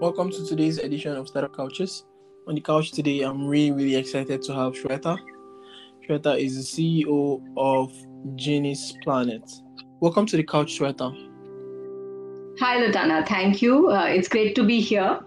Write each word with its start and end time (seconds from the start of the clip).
Welcome 0.00 0.30
to 0.30 0.46
today's 0.46 0.78
edition 0.78 1.16
of 1.16 1.26
Startup 1.26 1.52
Couches. 1.52 2.04
On 2.46 2.54
the 2.54 2.60
couch 2.60 2.92
today, 2.92 3.22
I'm 3.22 3.44
really, 3.44 3.72
really 3.72 3.96
excited 3.96 4.42
to 4.42 4.54
have 4.54 4.74
Shweta. 4.74 5.18
Shweta 6.08 6.38
is 6.38 6.54
the 6.54 6.62
CEO 6.62 7.42
of 7.56 7.92
Ginny's 8.36 8.96
Planet. 9.02 9.42
Welcome 9.98 10.24
to 10.26 10.36
the 10.36 10.44
couch, 10.44 10.78
Shweta. 10.78 11.10
Hi, 12.60 12.76
Latana. 12.80 13.26
Thank 13.26 13.60
you. 13.60 13.90
Uh, 13.90 14.04
it's 14.04 14.28
great 14.28 14.54
to 14.54 14.62
be 14.62 14.80
here. 14.80 15.18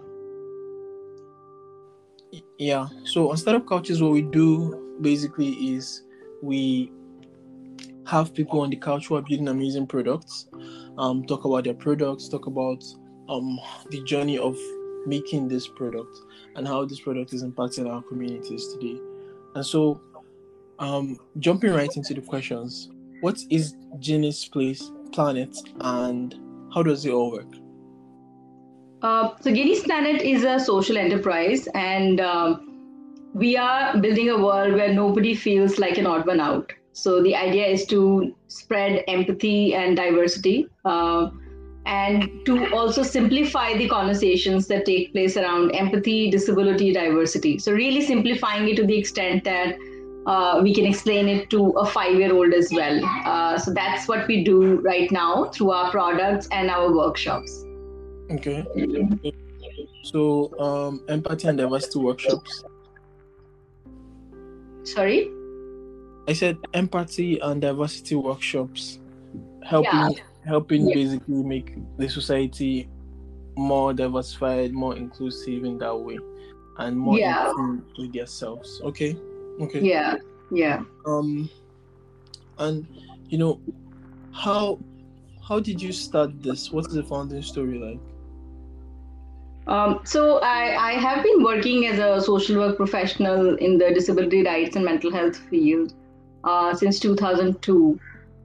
Yeah. 2.58 2.88
So 3.04 3.30
on 3.30 3.36
Startup 3.36 3.68
Couches, 3.68 4.02
what 4.02 4.12
we 4.12 4.22
do 4.22 4.96
basically 5.02 5.50
is 5.50 6.02
we 6.42 6.90
have 8.06 8.32
people 8.32 8.60
on 8.60 8.70
the 8.70 8.76
couch 8.76 9.08
who 9.08 9.16
are 9.16 9.22
building 9.22 9.48
amazing 9.48 9.86
products, 9.86 10.46
um, 10.96 11.26
talk 11.26 11.44
about 11.44 11.64
their 11.64 11.74
products, 11.74 12.26
talk 12.30 12.46
about 12.46 12.82
um, 13.28 13.58
the 13.90 14.02
journey 14.02 14.38
of 14.38 14.56
making 15.06 15.48
this 15.48 15.66
product 15.66 16.16
and 16.56 16.66
how 16.66 16.84
this 16.84 17.00
product 17.00 17.32
is 17.32 17.42
impacting 17.42 17.90
our 17.90 18.02
communities 18.02 18.72
today. 18.74 19.00
And 19.54 19.64
so, 19.64 20.00
um, 20.78 21.18
jumping 21.38 21.72
right 21.72 21.94
into 21.96 22.14
the 22.14 22.20
questions, 22.20 22.90
what 23.20 23.38
is 23.50 23.76
Ginny's 23.98 24.44
Place 24.46 24.90
Planet 25.12 25.56
and 25.80 26.34
how 26.74 26.82
does 26.82 27.04
it 27.04 27.12
all 27.12 27.32
work? 27.32 27.52
Uh, 29.02 29.30
so, 29.40 29.52
Ginny's 29.52 29.82
Planet 29.82 30.22
is 30.22 30.44
a 30.44 30.60
social 30.60 30.96
enterprise, 30.96 31.66
and 31.74 32.20
um, 32.20 32.72
we 33.34 33.56
are 33.56 33.98
building 33.98 34.28
a 34.30 34.36
world 34.36 34.74
where 34.74 34.92
nobody 34.92 35.34
feels 35.34 35.78
like 35.78 35.98
an 35.98 36.06
odd 36.06 36.26
one 36.26 36.40
out. 36.40 36.72
So 36.92 37.22
the 37.22 37.34
idea 37.34 37.66
is 37.66 37.86
to 37.86 38.34
spread 38.48 39.02
empathy 39.08 39.74
and 39.74 39.96
diversity, 39.96 40.68
uh, 40.84 41.30
and 41.86 42.30
to 42.46 42.72
also 42.74 43.02
simplify 43.02 43.76
the 43.76 43.88
conversations 43.88 44.66
that 44.68 44.86
take 44.86 45.12
place 45.12 45.36
around 45.36 45.72
empathy, 45.72 46.30
disability, 46.30 46.92
diversity. 46.92 47.58
So 47.58 47.72
really 47.72 48.00
simplifying 48.00 48.68
it 48.68 48.76
to 48.76 48.86
the 48.86 48.96
extent 48.96 49.44
that 49.44 49.76
uh, 50.26 50.60
we 50.62 50.72
can 50.72 50.86
explain 50.86 51.28
it 51.28 51.50
to 51.50 51.70
a 51.70 51.84
five-year-old 51.84 52.54
as 52.54 52.70
well. 52.72 53.04
Uh, 53.24 53.58
so 53.58 53.72
that's 53.72 54.06
what 54.06 54.28
we 54.28 54.44
do 54.44 54.80
right 54.80 55.10
now 55.10 55.46
through 55.46 55.72
our 55.72 55.90
products 55.90 56.46
and 56.52 56.70
our 56.70 56.94
workshops. 56.94 57.64
Okay. 58.30 58.64
So 60.04 60.56
um, 60.60 61.04
empathy 61.08 61.48
and 61.48 61.58
diversity 61.58 61.98
workshops. 61.98 62.64
Sorry. 64.84 65.30
I 66.28 66.32
said 66.34 66.56
empathy 66.74 67.40
and 67.40 67.60
diversity 67.60 68.14
workshops, 68.14 69.00
helping 69.64 69.90
yeah. 69.92 70.10
Helping 70.44 70.88
yeah. 70.88 70.94
basically 70.94 71.42
make 71.42 71.74
the 71.98 72.08
society 72.08 72.88
more 73.56 73.92
diversified, 73.92 74.72
more 74.72 74.96
inclusive 74.96 75.64
in 75.64 75.78
that 75.78 75.96
way, 75.96 76.18
and 76.78 76.96
more 76.96 77.18
yeah. 77.18 77.52
with 77.98 78.12
themselves. 78.12 78.80
Okay, 78.84 79.16
okay. 79.60 79.80
Yeah, 79.80 80.16
yeah. 80.50 80.82
Um, 81.06 81.50
and 82.58 82.86
you 83.28 83.38
know, 83.38 83.60
how 84.32 84.78
how 85.46 85.60
did 85.60 85.80
you 85.80 85.92
start 85.92 86.42
this? 86.42 86.70
What 86.70 86.86
is 86.86 86.94
the 86.94 87.02
founding 87.02 87.42
story 87.42 87.78
like? 87.78 88.00
Um, 89.66 90.00
so 90.04 90.40
I, 90.40 90.90
I 90.90 90.92
have 90.94 91.22
been 91.22 91.44
working 91.44 91.86
as 91.86 91.98
a 92.00 92.20
social 92.24 92.56
work 92.56 92.76
professional 92.76 93.56
in 93.56 93.78
the 93.78 93.94
disability 93.94 94.42
rights 94.42 94.74
and 94.74 94.84
mental 94.84 95.12
health 95.12 95.36
field 95.36 95.94
uh, 96.42 96.74
since 96.74 96.98
2002 96.98 98.00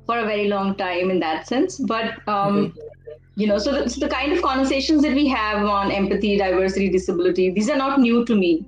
for 0.07 0.17
a 0.19 0.25
very 0.25 0.47
long 0.47 0.75
time 0.75 1.11
in 1.11 1.19
that 1.19 1.47
sense. 1.47 1.77
But 1.77 2.27
um, 2.27 2.73
you 3.35 3.45
know, 3.45 3.59
so 3.59 3.71
the, 3.71 3.89
so 3.89 3.99
the 3.99 4.09
kind 4.09 4.33
of 4.33 4.41
conversations 4.41 5.03
that 5.03 5.13
we 5.13 5.27
have 5.27 5.63
on 5.63 5.91
empathy, 5.91 6.37
diversity, 6.37 6.89
disability, 6.89 7.51
these 7.51 7.69
are 7.69 7.77
not 7.77 7.99
new 7.99 8.25
to 8.25 8.35
me. 8.35 8.65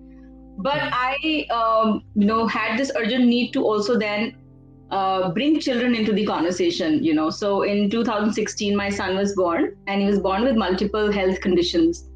But 0.60 0.78
I, 0.92 1.48
um, 1.50 2.04
you 2.16 2.26
know, 2.28 2.46
had 2.46 2.78
this 2.78 2.92
urgent 2.96 3.26
need 3.26 3.52
to 3.54 3.64
also 3.64 3.98
then 3.98 4.36
uh, 4.92 5.32
bring 5.32 5.60
children 5.60 5.96
into 5.96 6.14
the 6.14 6.26
conversation. 6.26 7.04
You 7.04 7.16
know, 7.16 7.32
so 7.32 7.64
in 7.64 7.90
2016, 7.90 8.76
my 8.76 8.90
son 8.90 9.16
was 9.16 9.34
born, 9.36 9.76
and 9.88 10.02
he 10.02 10.08
was 10.08 10.20
born 10.20 10.44
with 10.44 10.56
multiple 10.56 11.12
health 11.12 11.42
conditions. 11.42 12.08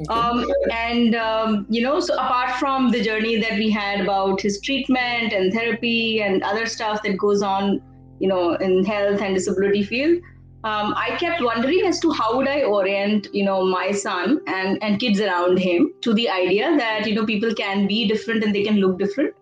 Okay. 0.00 0.18
Um, 0.18 0.50
and 0.72 1.14
um, 1.14 1.66
you 1.68 1.82
know, 1.82 2.00
so 2.00 2.14
apart 2.14 2.56
from 2.56 2.90
the 2.90 3.00
journey 3.02 3.40
that 3.40 3.52
we 3.52 3.70
had 3.70 4.00
about 4.00 4.40
his 4.40 4.60
treatment 4.60 5.32
and 5.32 5.52
therapy 5.52 6.22
and 6.22 6.42
other 6.42 6.66
stuff 6.66 7.02
that 7.04 7.16
goes 7.18 7.42
on, 7.42 7.80
you 8.22 8.28
know, 8.28 8.54
in 8.54 8.84
health 8.84 9.20
and 9.20 9.34
disability 9.34 9.82
field, 9.82 10.22
um, 10.64 10.94
I 10.96 11.16
kept 11.18 11.42
wondering 11.42 11.80
as 11.86 11.98
to 12.00 12.12
how 12.12 12.36
would 12.36 12.46
I 12.46 12.62
orient, 12.62 13.26
you 13.32 13.44
know, 13.44 13.64
my 13.66 13.90
son 13.90 14.40
and 14.46 14.82
and 14.82 15.00
kids 15.00 15.20
around 15.20 15.58
him 15.58 15.92
to 16.02 16.14
the 16.14 16.28
idea 16.30 16.74
that 16.76 17.06
you 17.06 17.16
know 17.16 17.26
people 17.26 17.54
can 17.60 17.86
be 17.88 18.06
different 18.08 18.44
and 18.44 18.54
they 18.54 18.62
can 18.62 18.76
look 18.76 18.98
different, 18.98 19.34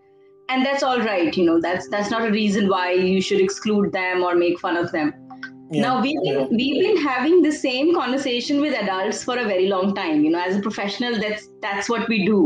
and 0.49 0.65
that's 0.65 0.83
all 0.83 1.03
right. 1.09 1.37
You 1.37 1.45
know, 1.49 1.61
that's 1.61 1.89
that's 1.89 2.11
not 2.11 2.27
a 2.29 2.31
reason 2.37 2.71
why 2.71 2.93
you 2.93 3.21
should 3.21 3.43
exclude 3.49 3.93
them 3.93 4.23
or 4.29 4.35
make 4.35 4.59
fun 4.61 4.79
of 4.85 4.93
them. 4.93 5.13
Yeah. 5.73 5.83
Now 5.83 6.03
we've 6.03 6.23
been, 6.23 6.49
we've 6.61 6.81
been 6.85 6.97
having 7.03 7.43
the 7.43 7.53
same 7.53 7.95
conversation 7.95 8.63
with 8.63 8.79
adults 8.79 9.23
for 9.23 9.37
a 9.39 9.45
very 9.45 9.69
long 9.69 9.95
time. 9.95 10.25
You 10.25 10.31
know, 10.31 10.41
as 10.41 10.57
a 10.57 10.63
professional, 10.69 11.19
that's 11.27 11.51
that's 11.67 11.91
what 11.97 12.09
we 12.15 12.25
do. 12.25 12.41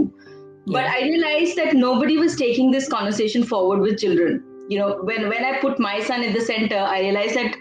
But 0.66 0.84
yeah. 0.84 0.97
I 0.97 1.03
realized 1.03 1.56
that 1.62 1.75
nobody 1.84 2.19
was 2.25 2.34
taking 2.43 2.72
this 2.72 2.89
conversation 2.89 3.47
forward 3.55 3.87
with 3.87 4.01
children. 4.01 4.43
You 4.69 4.79
know, 4.79 4.99
when 5.03 5.29
when 5.29 5.45
I 5.45 5.59
put 5.61 5.79
my 5.79 6.01
son 6.01 6.23
in 6.23 6.33
the 6.33 6.41
center, 6.41 6.79
I 6.79 7.01
realized 7.01 7.37
that 7.37 7.57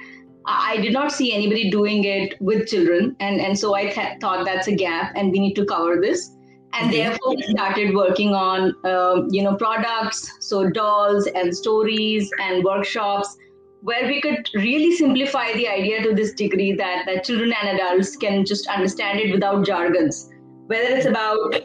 I 0.46 0.78
did 0.78 0.94
not 0.94 1.12
see 1.12 1.34
anybody 1.34 1.70
doing 1.70 2.04
it 2.04 2.36
with 2.42 2.68
children, 2.68 3.16
and 3.20 3.42
and 3.42 3.58
so 3.58 3.76
I 3.76 3.88
th- 3.90 4.20
thought 4.22 4.46
that's 4.46 4.68
a 4.68 4.76
gap, 4.76 5.14
and 5.16 5.32
we 5.32 5.40
need 5.40 5.56
to 5.56 5.66
cover 5.66 6.00
this. 6.02 6.32
And 6.74 6.92
therefore, 6.92 7.36
we 7.36 7.44
started 7.44 7.94
working 7.94 8.34
on 8.34 8.76
uh, 8.84 9.24
you 9.30 9.44
know 9.44 9.56
products, 9.56 10.38
so 10.40 10.70
dolls 10.70 11.28
and 11.28 11.56
stories 11.56 12.30
and 12.40 12.64
workshops 12.64 13.38
where 13.84 14.08
we 14.08 14.22
could 14.22 14.50
really 14.56 14.96
simplify 14.96 15.52
the 15.54 15.68
idea 15.68 16.02
to 16.02 16.16
this 16.16 16.34
degree 16.34 16.72
that, 16.72 17.06
that 17.06 17.26
children 17.26 17.54
and 17.62 17.78
adults 17.78 18.16
can 18.16 18.46
just 18.46 18.66
understand 18.68 19.20
it 19.20 19.30
without 19.34 19.66
jargons. 19.66 20.30
Whether 20.68 20.96
it's 20.96 21.06
about 21.06 21.56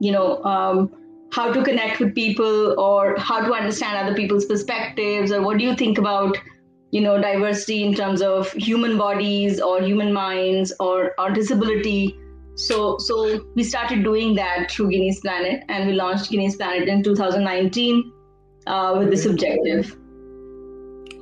you 0.00 0.12
know 0.12 0.42
um, 0.44 0.90
how 1.32 1.52
to 1.52 1.62
connect 1.62 2.00
with 2.00 2.14
people 2.14 2.78
or 2.78 3.16
how 3.18 3.44
to 3.44 3.52
understand 3.52 3.96
other 3.96 4.14
people's 4.14 4.44
perspectives 4.44 5.32
or 5.32 5.42
what 5.42 5.58
do 5.58 5.64
you 5.64 5.74
think 5.74 5.98
about 5.98 6.36
you 6.92 7.00
know 7.00 7.20
diversity 7.20 7.82
in 7.84 7.94
terms 7.94 8.22
of 8.22 8.52
human 8.52 8.96
bodies 8.96 9.60
or 9.60 9.82
human 9.82 10.12
minds 10.12 10.72
or, 10.80 11.12
or 11.18 11.30
disability 11.30 12.16
so 12.54 12.96
so 12.98 13.44
we 13.54 13.62
started 13.62 14.02
doing 14.02 14.34
that 14.34 14.70
through 14.70 14.90
Ginny's 14.90 15.20
Planet 15.20 15.64
and 15.68 15.88
we 15.88 15.94
launched 15.94 16.30
Ginny's 16.30 16.56
Planet 16.56 16.88
in 16.88 17.02
2019 17.02 18.12
uh, 18.66 18.94
with 18.98 19.10
this 19.10 19.26
objective 19.26 19.96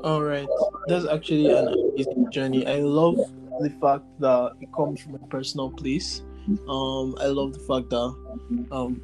all 0.04 0.22
right, 0.22 0.47
that's 0.86 1.06
actually 1.06 1.50
an 1.50 1.66
amazing 1.66 2.31
journey. 2.31 2.66
I 2.66 2.81
love 2.81 3.16
the 3.60 3.71
fact 3.81 4.04
that 4.21 4.53
it 4.60 4.69
comes 4.76 5.00
from 5.00 5.15
a 5.15 5.19
personal 5.28 5.71
place. 5.71 6.21
Um, 6.69 7.16
I 7.19 7.28
love 7.28 7.54
the 7.54 7.60
fact 7.60 7.88
that 7.88 8.69
um, 8.71 9.00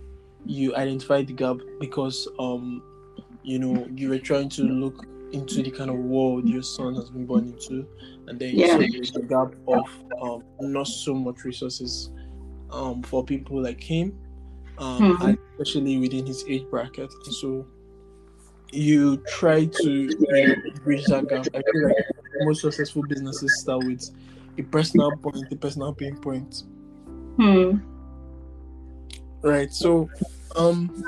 you 0.47 0.75
identified 0.77 1.27
the 1.27 1.33
gap 1.33 1.56
because 1.78 2.28
um, 2.39 2.83
you 3.43 3.59
know 3.59 3.87
you 3.95 4.09
were 4.09 4.19
trying 4.19 4.49
to 4.51 4.62
look 4.62 5.06
into 5.33 5.62
the 5.62 5.71
kind 5.71 5.91
of 5.91 5.97
world 5.97 6.49
your 6.49 6.62
son 6.62 6.95
has 6.95 7.11
been 7.11 7.27
born 7.27 7.49
into, 7.49 7.87
and 8.27 8.39
then 8.39 8.50
you 8.50 8.67
yeah. 8.67 8.73
saw 8.73 8.79
there's 8.79 9.12
the 9.12 9.23
gap 9.23 9.55
of 9.69 9.89
um, 10.21 10.43
not 10.61 10.87
so 10.87 11.15
much 11.15 11.45
resources 11.45 12.11
um, 12.71 13.03
for 13.03 13.25
people 13.25 13.62
like 13.62 13.83
him, 13.83 14.19
um, 14.79 15.17
mm-hmm. 15.17 15.34
especially 15.61 15.99
within 15.99 16.27
his 16.27 16.45
age 16.49 16.65
bracket. 16.71 17.11
And 17.25 17.34
so 17.34 17.67
you 18.73 19.19
try 19.29 19.67
to 19.67 20.09
know, 20.19 20.55
bridge 20.84 21.05
that 21.06 21.29
gap. 21.29 21.47
I 21.55 21.62
feel 21.73 21.89
like 21.89 21.97
most 22.43 22.62
successful 22.62 23.03
businesses 23.09 23.61
start 23.61 23.84
with 23.84 24.11
a 24.59 24.62
personal 24.62 25.11
point, 25.17 25.44
a 25.50 25.56
personal 25.56 25.93
pain 25.93 26.17
point. 26.17 26.64
Hmm. 27.37 27.79
Right. 29.43 29.73
So, 29.73 30.09
um, 30.56 31.05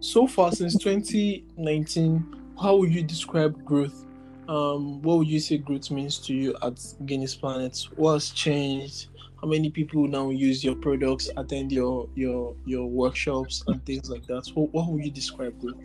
so 0.00 0.26
far 0.26 0.52
since 0.52 0.76
2019, 0.78 2.54
how 2.60 2.76
would 2.76 2.94
you 2.94 3.02
describe 3.02 3.64
growth? 3.64 4.04
Um, 4.48 5.00
what 5.02 5.18
would 5.18 5.28
you 5.28 5.40
say 5.40 5.58
growth 5.58 5.90
means 5.90 6.18
to 6.18 6.34
you 6.34 6.54
at 6.62 6.78
Ginny's 7.04 7.34
Planet? 7.34 7.78
What's 7.96 8.30
changed? 8.30 9.08
How 9.40 9.48
many 9.48 9.70
people 9.70 10.06
now 10.06 10.30
use 10.30 10.62
your 10.62 10.74
products, 10.74 11.30
attend 11.36 11.72
your 11.72 12.08
your 12.14 12.54
your 12.64 12.86
workshops 12.86 13.62
and 13.66 13.84
things 13.84 14.10
like 14.10 14.26
that? 14.26 14.50
What, 14.54 14.72
what 14.72 14.88
would 14.88 15.04
you 15.04 15.10
describe 15.10 15.58
growth? 15.60 15.84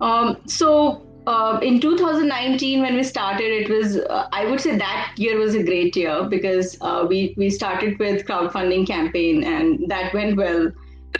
Um, 0.00 0.38
so 0.46 1.06
uh, 1.26 1.60
in 1.62 1.80
2019, 1.80 2.80
when 2.82 2.96
we 2.96 3.02
started, 3.02 3.44
it 3.44 3.70
was 3.70 3.96
uh, 3.96 4.28
I 4.32 4.46
would 4.46 4.60
say 4.60 4.76
that 4.76 5.12
year 5.16 5.38
was 5.38 5.54
a 5.54 5.62
great 5.62 5.94
year 5.96 6.24
because 6.24 6.76
uh, 6.80 7.06
we 7.08 7.34
we 7.36 7.50
started 7.50 7.98
with 7.98 8.26
crowdfunding 8.26 8.86
campaign 8.86 9.44
and 9.44 9.88
that 9.88 10.12
went 10.12 10.36
well, 10.36 10.72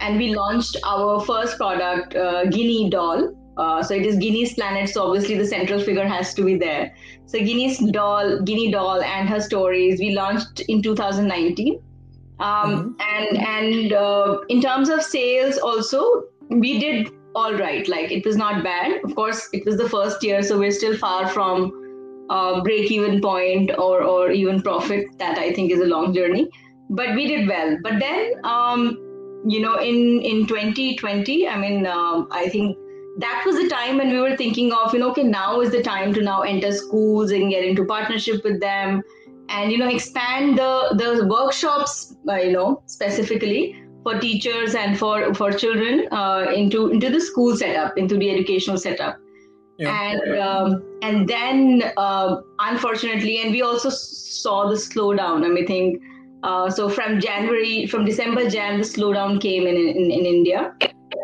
and 0.03 0.19
we 0.19 0.35
launched 0.35 0.77
our 0.85 1.21
first 1.25 1.57
product, 1.57 2.15
uh, 2.17 2.45
Ginny 2.47 2.91
Doll. 2.91 3.33
Uh, 3.57 3.83
so 3.83 3.95
it 3.95 4.07
is 4.07 4.17
Ginny's 4.17 4.55
planet, 4.55 4.89
so 4.89 5.07
obviously 5.07 5.37
the 5.37 5.47
central 5.47 5.81
figure 5.81 6.07
has 6.07 6.35
to 6.35 6.45
be 6.45 6.57
there. 6.57 6.95
So 7.27 7.39
Ginny's 7.39 7.79
doll, 7.93 8.41
Ginny 8.43 8.71
doll, 8.73 9.03
and 9.03 9.29
her 9.29 9.41
stories 9.41 10.01
we 10.01 10.13
launched 10.15 10.61
in 10.69 10.83
2019 10.83 11.81
Um, 12.41 12.51
mm-hmm. 12.51 12.93
And 13.15 13.39
and 13.39 13.93
uh, 13.93 14.39
in 14.49 14.61
terms 14.61 14.89
of 14.89 15.03
sales, 15.03 15.59
also 15.59 16.25
we 16.51 16.79
did 16.79 17.11
all 17.35 17.55
right. 17.55 17.87
Like 17.89 18.11
it 18.11 18.27
was 18.27 18.37
not 18.37 18.65
bad. 18.65 19.05
Of 19.05 19.15
course, 19.15 19.49
it 19.53 19.65
was 19.67 19.77
the 19.77 19.89
first 19.89 20.23
year, 20.23 20.43
so 20.43 20.59
we're 20.59 20.77
still 20.79 20.97
far 20.97 21.29
from 21.29 21.71
uh, 22.31 22.63
break 22.63 22.91
even 22.91 23.21
point 23.21 23.71
or 23.79 24.03
or 24.03 24.31
even 24.31 24.63
profit. 24.63 25.07
That 25.19 25.39
I 25.39 25.53
think 25.53 25.71
is 25.71 25.81
a 25.81 25.91
long 25.95 26.13
journey, 26.15 26.49
but 26.91 27.15
we 27.15 27.29
did 27.29 27.49
well. 27.49 27.79
But 27.83 28.01
then, 28.01 28.33
um, 28.45 28.99
you 29.47 29.61
know, 29.61 29.79
in 29.79 30.21
in 30.21 30.47
2020, 30.47 31.49
I 31.49 31.59
mean, 31.59 31.87
um, 31.87 32.29
I 32.31 32.49
think 32.49 32.77
that 33.19 33.43
was 33.45 33.57
the 33.57 33.69
time 33.69 33.99
when 33.99 34.11
we 34.11 34.19
were 34.19 34.37
thinking 34.37 34.73
of, 34.73 34.93
you 34.95 35.01
know, 35.01 35.11
okay, 35.11 35.23
now 35.23 35.61
is 35.61 35.71
the 35.71 35.83
time 35.83 36.15
to 36.15 36.23
now 36.23 36.43
enter 36.43 36.73
schools 36.73 37.31
and 37.31 37.51
get 37.51 37.65
into 37.65 37.85
partnership 37.85 38.43
with 38.45 38.61
them, 38.61 39.03
and 39.49 39.73
you 39.73 39.79
know, 39.79 39.89
expand 39.89 40.59
the 40.59 40.95
the 40.97 41.27
workshops, 41.27 42.15
uh, 42.29 42.37
you 42.37 42.53
know, 42.53 42.83
specifically 42.87 43.77
for 44.03 44.19
teachers 44.19 44.75
and 44.75 44.99
for 44.99 45.35
for 45.35 45.53
children 45.53 46.09
uh, 46.13 46.47
into 46.55 46.89
into 46.89 47.11
the 47.11 47.21
school 47.21 47.57
setup, 47.57 47.99
into 47.99 48.17
the 48.17 48.31
educational 48.31 48.79
setup. 48.79 49.19
Yeah. 49.79 50.11
And 50.11 50.39
um, 50.39 50.83
and 51.03 51.29
then 51.29 51.93
uh, 51.97 52.41
unfortunately, 52.61 53.43
and 53.43 53.51
we 53.51 53.63
also 53.63 53.91
saw 53.91 54.69
the 54.69 54.77
slowdown. 54.77 55.45
I 55.45 55.49
mean, 55.49 55.67
think 55.67 56.03
uh, 56.43 56.71
so. 56.71 56.89
From 56.89 57.21
January, 57.21 57.87
from 57.87 58.05
December, 58.05 58.49
Jan, 58.49 58.79
the 58.79 58.85
slowdown 58.85 59.41
came 59.41 59.67
in 59.67 59.77
in, 59.77 60.11
in 60.11 60.27
India, 60.27 60.75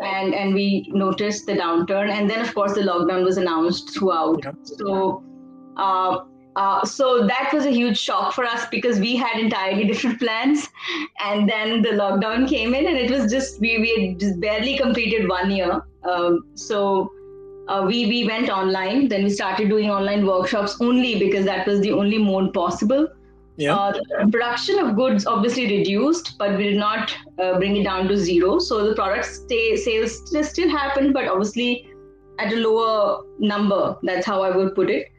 and 0.03 0.33
and 0.33 0.53
we 0.53 0.89
noticed 0.93 1.45
the 1.45 1.53
downturn. 1.53 2.09
And 2.09 2.29
then, 2.29 2.39
of 2.39 2.53
course, 2.53 2.73
the 2.73 2.81
lockdown 2.81 3.23
was 3.23 3.37
announced 3.37 3.93
throughout. 3.93 4.43
Yeah. 4.43 4.51
So. 4.63 5.23
Uh, 5.77 6.25
uh, 6.55 6.83
so 6.83 7.25
that 7.25 7.51
was 7.53 7.65
a 7.65 7.69
huge 7.69 7.97
shock 7.97 8.33
for 8.33 8.43
us 8.43 8.67
because 8.69 8.99
we 8.99 9.15
had 9.15 9.39
entirely 9.39 9.85
different 9.91 10.19
plans, 10.19 10.67
and 11.23 11.47
then 11.47 11.81
the 11.81 11.89
lockdown 11.89 12.49
came 12.49 12.73
in, 12.73 12.87
and 12.87 12.97
it 12.97 13.09
was 13.09 13.31
just 13.31 13.61
we 13.61 13.77
we 13.77 13.89
had 13.95 14.19
just 14.19 14.39
barely 14.41 14.77
completed 14.77 15.29
one 15.29 15.51
year. 15.51 15.81
Um, 16.03 16.43
so 16.55 17.11
uh, 17.69 17.85
we 17.87 18.07
we 18.07 18.25
went 18.25 18.49
online. 18.49 19.07
Then 19.07 19.23
we 19.23 19.29
started 19.29 19.69
doing 19.69 19.89
online 19.89 20.25
workshops 20.25 20.75
only 20.81 21.17
because 21.19 21.45
that 21.45 21.65
was 21.67 21.79
the 21.81 21.91
only 21.91 22.17
mode 22.17 22.53
possible. 22.53 23.07
Yeah. 23.59 23.75
Uh, 23.75 23.93
production 24.31 24.79
of 24.79 24.95
goods 24.95 25.25
obviously 25.25 25.65
reduced, 25.67 26.37
but 26.37 26.57
we 26.57 26.63
did 26.63 26.77
not 26.77 27.15
uh, 27.37 27.57
bring 27.57 27.75
it 27.75 27.83
down 27.83 28.07
to 28.07 28.15
zero. 28.15 28.57
So 28.57 28.87
the 28.87 28.95
product 28.95 29.25
stay, 29.25 29.75
sales 29.75 30.25
still, 30.25 30.43
still 30.45 30.69
happened, 30.69 31.13
but 31.13 31.27
obviously 31.27 31.89
at 32.39 32.53
a 32.53 32.55
lower 32.55 33.25
number. 33.37 33.97
That's 34.01 34.25
how 34.25 34.41
I 34.43 34.55
would 34.55 34.75
put 34.75 34.89
it. 34.89 35.11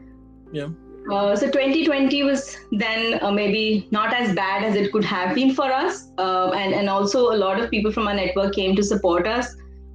Yeah. 0.52 0.68
Uh, 1.12 1.36
so 1.36 1.46
2020 1.46 2.22
was 2.22 2.56
then 2.72 3.22
uh, 3.22 3.30
maybe 3.30 3.86
not 3.90 4.14
as 4.14 4.34
bad 4.34 4.64
as 4.64 4.74
it 4.74 4.90
could 4.90 5.04
have 5.04 5.34
been 5.34 5.54
for 5.54 5.64
us, 5.64 6.10
uh, 6.18 6.50
and 6.50 6.74
and 6.74 6.88
also 6.88 7.32
a 7.34 7.38
lot 7.44 7.60
of 7.60 7.70
people 7.70 7.92
from 7.92 8.06
our 8.06 8.14
network 8.14 8.54
came 8.54 8.74
to 8.76 8.82
support 8.82 9.26
us. 9.26 9.54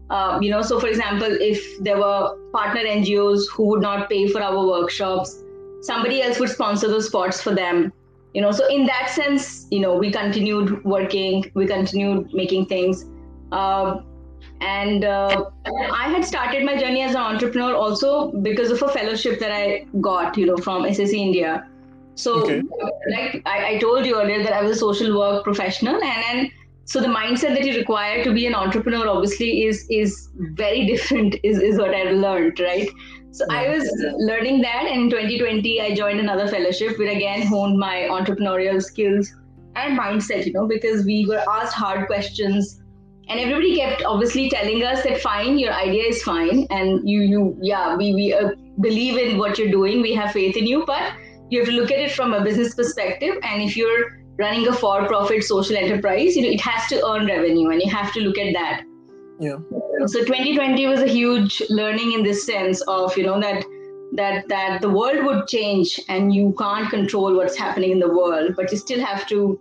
Uh, 0.10 0.38
you 0.42 0.52
know, 0.52 0.62
so 0.62 0.80
for 0.80 0.88
example, 0.88 1.38
if 1.50 1.84
there 1.84 1.98
were 1.98 2.38
partner 2.52 2.82
NGOs 2.82 3.50
who 3.52 3.68
would 3.68 3.82
not 3.82 4.10
pay 4.10 4.28
for 4.28 4.42
our 4.42 4.66
workshops, 4.68 5.44
somebody 5.82 6.22
else 6.22 6.40
would 6.40 6.50
sponsor 6.50 6.88
those 6.88 7.08
spots 7.08 7.42
for 7.42 7.56
them. 7.56 7.94
You 8.36 8.42
know, 8.42 8.52
so 8.52 8.68
in 8.68 8.86
that 8.86 9.10
sense, 9.10 9.66
you 9.72 9.80
know, 9.80 9.96
we 9.96 10.12
continued 10.12 10.84
working, 10.84 11.50
we 11.54 11.66
continued 11.66 12.34
making 12.34 12.66
things. 12.66 13.06
Uh, 13.54 14.02
and 14.60 15.06
uh, 15.06 15.52
I 15.66 16.10
had 16.10 16.26
started 16.26 16.66
my 16.66 16.76
journey 16.78 17.02
as 17.02 17.12
an 17.12 17.22
entrepreneur 17.22 17.74
also 17.74 18.34
because 18.34 18.72
of 18.72 18.84
a 18.84 18.90
fellowship 18.90 19.40
that 19.40 19.52
I 19.52 19.86
got, 20.02 20.38
you 20.38 20.46
know, 20.48 20.58
from 20.58 20.84
SSE 20.84 21.14
India. 21.14 21.70
So, 22.16 22.44
okay. 22.44 22.62
like 23.10 23.42
I, 23.46 23.76
I, 23.76 23.78
told 23.80 24.06
you 24.06 24.20
earlier, 24.22 24.44
that 24.44 24.52
I 24.52 24.62
was 24.62 24.72
a 24.72 24.80
social 24.80 25.18
work 25.18 25.46
professional, 25.46 25.96
and 25.96 26.24
then 26.24 26.52
so 26.86 27.02
the 27.02 27.08
mindset 27.08 27.56
that 27.56 27.66
you 27.66 27.76
require 27.76 28.24
to 28.24 28.34
be 28.34 28.46
an 28.48 28.56
entrepreneur 28.56 29.08
obviously 29.08 29.64
is 29.66 29.86
is 29.90 30.30
very 30.36 30.86
different 30.92 31.36
is, 31.44 31.60
is 31.60 31.78
what 31.78 31.94
i've 31.94 32.16
learned 32.16 32.60
right 32.60 32.90
so 33.36 33.46
i 33.50 33.68
was 33.70 33.90
learning 34.30 34.62
that 34.62 34.86
and 34.90 35.02
in 35.04 35.10
2020 35.10 35.82
i 35.82 35.94
joined 35.94 36.20
another 36.20 36.48
fellowship 36.48 36.98
where 36.98 37.12
again 37.16 37.46
honed 37.48 37.78
my 37.78 37.96
entrepreneurial 38.18 38.82
skills 38.82 39.34
and 39.76 40.00
mindset 40.00 40.46
you 40.46 40.54
know 40.54 40.66
because 40.68 41.06
we 41.06 41.26
were 41.26 41.44
asked 41.56 41.74
hard 41.74 42.08
questions 42.08 42.82
and 43.28 43.40
everybody 43.40 43.76
kept 43.76 44.04
obviously 44.04 44.50
telling 44.50 44.84
us 44.84 45.04
that 45.04 45.20
fine 45.20 45.60
your 45.60 45.74
idea 45.74 46.04
is 46.14 46.24
fine 46.24 46.66
and 46.70 47.10
you 47.10 47.22
you 47.34 47.58
yeah 47.62 47.96
we 47.96 48.14
we 48.14 48.34
uh, 48.34 48.50
believe 48.80 49.18
in 49.18 49.38
what 49.38 49.60
you're 49.60 49.76
doing 49.78 50.02
we 50.02 50.14
have 50.14 50.32
faith 50.32 50.56
in 50.56 50.66
you 50.66 50.84
but 50.86 51.14
you 51.50 51.60
have 51.60 51.68
to 51.68 51.76
look 51.76 51.92
at 51.92 52.00
it 52.00 52.12
from 52.12 52.34
a 52.34 52.44
business 52.44 52.74
perspective 52.74 53.36
and 53.44 53.62
if 53.62 53.76
you're 53.76 54.20
running 54.40 54.68
a 54.68 54.74
for-profit 54.74 55.44
social 55.44 55.76
enterprise 55.76 56.36
you 56.36 56.44
know 56.44 56.58
it 56.58 56.62
has 56.62 56.88
to 56.88 57.06
earn 57.12 57.26
revenue 57.26 57.70
and 57.70 57.82
you 57.82 57.90
have 57.90 58.14
to 58.14 58.22
look 58.22 58.38
at 58.38 58.54
that 58.54 58.84
yeah. 59.40 59.58
So 60.08 60.20
2020 60.20 60.88
was 60.88 61.02
a 61.02 61.08
huge 61.08 61.62
learning 61.70 62.14
in 62.14 62.24
this 62.24 62.46
sense 62.46 62.82
of 62.82 63.16
you 63.18 63.26
know 63.26 63.40
that 63.40 63.66
that 64.14 64.48
that 64.48 64.82
the 64.82 64.90
world 64.90 65.26
would 65.26 65.48
change 65.48 66.00
and 66.10 66.34
you 66.34 66.54
can't 66.58 66.90
control 66.90 67.36
what's 67.36 67.58
happening 67.58 67.92
in 67.92 68.00
the 68.00 68.10
world 68.10 68.56
but 68.56 68.72
you 68.72 68.78
still 68.78 69.04
have 69.04 69.28
to 69.28 69.60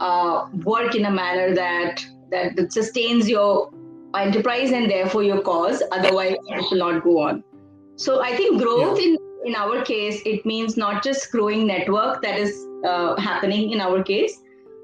uh, 0.00 0.46
work 0.64 0.94
in 0.94 1.04
a 1.04 1.10
manner 1.10 1.54
that, 1.54 2.04
that 2.30 2.56
that 2.56 2.72
sustains 2.72 3.28
your 3.28 3.72
enterprise 4.16 4.72
and 4.72 4.90
therefore 4.90 5.22
your 5.22 5.40
cause. 5.40 5.82
Otherwise 5.92 6.36
it 6.46 6.70
will 6.70 6.78
not 6.78 7.02
go 7.02 7.20
on. 7.20 7.44
So 7.96 8.22
i 8.22 8.34
think 8.36 8.60
growth 8.60 8.98
yeah. 9.00 9.08
in 9.08 9.18
in 9.44 9.54
our 9.54 9.82
case 9.84 10.22
it 10.24 10.44
means 10.46 10.76
not 10.76 11.02
just 11.04 11.30
growing 11.30 11.66
network 11.66 12.22
that 12.22 12.38
is 12.38 12.66
uh, 12.84 13.16
happening 13.20 13.70
in 13.72 13.80
our 13.80 14.02
case 14.02 14.38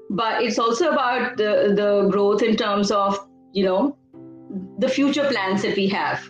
but 0.09 0.43
it's 0.43 0.59
also 0.59 0.91
about 0.91 1.37
the, 1.37 1.73
the 1.75 2.09
growth 2.09 2.41
in 2.41 2.55
terms 2.55 2.91
of 2.91 3.27
you 3.53 3.65
know 3.65 3.97
the 4.79 4.89
future 4.89 5.27
plans 5.29 5.61
that 5.61 5.75
we 5.75 5.87
have 5.87 6.29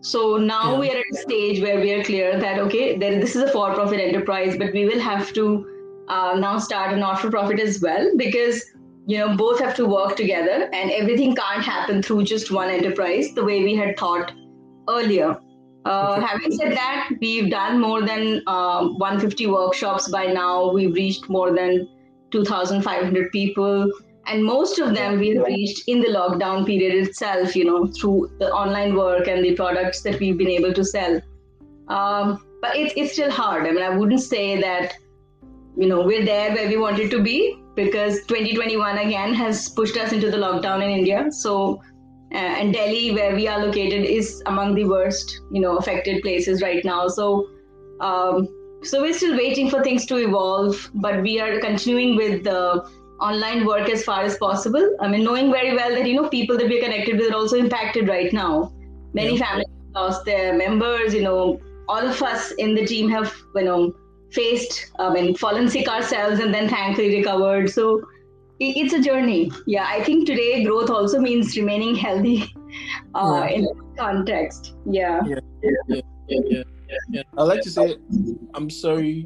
so 0.00 0.36
now 0.36 0.72
yeah. 0.72 0.78
we 0.78 0.90
are 0.90 0.98
at 0.98 1.04
a 1.12 1.16
stage 1.16 1.60
where 1.60 1.80
we 1.80 1.92
are 1.92 2.02
clear 2.04 2.38
that 2.38 2.58
okay 2.58 2.96
there, 2.96 3.20
this 3.20 3.34
is 3.36 3.42
a 3.42 3.52
for-profit 3.52 4.00
enterprise 4.00 4.56
but 4.56 4.72
we 4.72 4.84
will 4.84 5.00
have 5.00 5.32
to 5.32 5.66
uh, 6.08 6.36
now 6.38 6.58
start 6.58 6.92
a 6.92 6.96
not-for-profit 6.96 7.60
as 7.60 7.80
well 7.80 8.10
because 8.16 8.64
you 9.06 9.18
know 9.18 9.36
both 9.36 9.58
have 9.58 9.74
to 9.74 9.86
work 9.86 10.16
together 10.16 10.70
and 10.72 10.90
everything 10.90 11.34
can't 11.34 11.64
happen 11.64 12.02
through 12.02 12.22
just 12.22 12.50
one 12.50 12.70
enterprise 12.70 13.32
the 13.34 13.44
way 13.44 13.62
we 13.64 13.74
had 13.74 13.96
thought 13.98 14.32
earlier 14.88 15.36
uh, 15.88 16.20
having 16.20 16.52
said 16.52 16.72
that, 16.72 17.08
we've 17.20 17.50
done 17.50 17.80
more 17.80 18.02
than 18.02 18.42
uh, 18.46 18.86
150 18.88 19.46
workshops 19.46 20.08
by 20.10 20.26
now. 20.26 20.70
We've 20.70 20.92
reached 20.92 21.30
more 21.30 21.54
than 21.54 21.88
2,500 22.30 23.32
people, 23.32 23.90
and 24.28 24.44
most 24.44 24.78
of 24.78 24.94
them 24.94 25.18
we've 25.18 25.42
reached 25.42 25.84
in 25.88 26.00
the 26.00 26.08
lockdown 26.08 26.66
period 26.66 26.94
itself. 27.06 27.56
You 27.56 27.64
know, 27.64 27.86
through 27.86 28.30
the 28.38 28.50
online 28.50 28.94
work 28.94 29.28
and 29.28 29.44
the 29.44 29.54
products 29.54 30.02
that 30.02 30.20
we've 30.20 30.38
been 30.38 30.48
able 30.48 30.72
to 30.72 30.84
sell. 30.84 31.20
Um, 31.88 32.44
but 32.60 32.76
it's 32.76 32.92
it's 32.96 33.12
still 33.12 33.30
hard. 33.30 33.66
I 33.66 33.70
mean, 33.72 33.82
I 33.82 33.90
wouldn't 33.90 34.22
say 34.22 34.60
that 34.60 34.94
you 35.76 35.88
know 35.88 36.02
we're 36.02 36.24
there 36.24 36.52
where 36.54 36.68
we 36.68 36.76
wanted 36.76 37.10
to 37.12 37.22
be 37.22 37.62
because 37.74 38.20
2021 38.26 38.98
again 38.98 39.34
has 39.34 39.68
pushed 39.68 39.96
us 39.96 40.12
into 40.12 40.30
the 40.30 40.36
lockdown 40.36 40.82
in 40.82 40.90
India. 40.90 41.30
So 41.30 41.80
uh, 42.32 42.36
and 42.36 42.74
Delhi, 42.74 43.12
where 43.12 43.34
we 43.34 43.48
are 43.48 43.64
located, 43.64 44.04
is 44.04 44.42
among 44.46 44.74
the 44.74 44.84
worst, 44.84 45.40
you 45.50 45.60
know, 45.60 45.78
affected 45.78 46.22
places 46.22 46.60
right 46.60 46.84
now. 46.84 47.08
So, 47.08 47.48
um, 48.00 48.48
so 48.82 49.00
we're 49.00 49.14
still 49.14 49.36
waiting 49.36 49.70
for 49.70 49.82
things 49.82 50.04
to 50.06 50.16
evolve, 50.18 50.90
but 50.94 51.22
we 51.22 51.40
are 51.40 51.58
continuing 51.60 52.16
with 52.16 52.44
the 52.44 52.86
online 53.20 53.66
work 53.66 53.88
as 53.88 54.04
far 54.04 54.22
as 54.22 54.36
possible. 54.38 54.96
I 55.00 55.08
mean, 55.08 55.24
knowing 55.24 55.50
very 55.52 55.74
well 55.74 55.94
that 55.94 56.06
you 56.06 56.14
know 56.14 56.28
people 56.28 56.56
that 56.58 56.68
we're 56.68 56.82
connected 56.82 57.18
with 57.18 57.30
are 57.30 57.36
also 57.36 57.56
impacted 57.56 58.08
right 58.08 58.32
now. 58.32 58.72
Many 59.12 59.36
yeah. 59.36 59.46
families 59.46 59.68
lost 59.94 60.24
their 60.24 60.56
members. 60.56 61.14
You 61.14 61.22
know, 61.22 61.60
all 61.88 62.06
of 62.06 62.22
us 62.22 62.52
in 62.52 62.74
the 62.74 62.86
team 62.86 63.08
have 63.10 63.34
you 63.54 63.64
know 63.64 63.94
faced, 64.30 64.92
I 64.98 65.10
mean, 65.12 65.34
fallen 65.34 65.68
sick 65.68 65.88
ourselves, 65.88 66.40
and 66.40 66.52
then 66.52 66.68
thankfully 66.68 67.16
recovered. 67.16 67.70
So 67.70 68.02
it's 68.60 68.92
a 68.92 69.00
journey 69.00 69.50
yeah 69.66 69.86
i 69.88 70.02
think 70.02 70.26
today 70.26 70.64
growth 70.64 70.90
also 70.90 71.20
means 71.20 71.56
remaining 71.56 71.94
healthy 71.94 72.42
uh, 73.14 73.46
yeah. 73.46 73.54
in 73.54 73.68
context 73.96 74.74
yeah. 74.84 75.20
Yeah, 75.24 75.38
yeah, 75.88 76.62
yeah, 77.08 77.22
i 77.36 77.42
like 77.42 77.62
to 77.62 77.70
say 77.70 77.96
i'm 78.54 78.68
sorry 78.68 79.24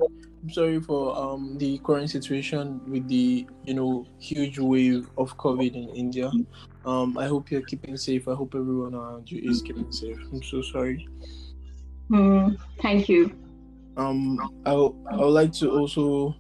sorry 0.51 0.81
for 0.81 1.17
um 1.17 1.57
the 1.59 1.79
current 1.79 2.11
situation 2.11 2.81
with 2.89 3.07
the 3.09 3.47
you 3.65 3.75
know 3.75 4.07
huge 4.19 4.59
wave 4.59 5.09
of 5.17 5.37
covid 5.37 5.75
in 5.75 5.89
india. 5.91 6.31
Um 6.85 7.17
i 7.17 7.27
hope 7.27 7.51
you're 7.51 7.63
keeping 7.63 7.97
safe. 7.97 8.27
I 8.27 8.35
hope 8.35 8.55
everyone 8.55 8.95
around 8.95 9.31
you 9.31 9.41
is 9.49 9.63
keeping 9.63 9.93
safe. 9.93 10.19
I'm 10.33 10.43
so 10.43 10.63
sorry. 10.63 11.09
Mm, 12.11 12.59
thank 12.81 13.09
you. 13.09 13.31
Um 13.97 14.39
i 14.67 14.73
i 14.73 15.17
would 15.17 15.35
like 15.35 15.53
to 15.55 15.71
also 15.71 16.35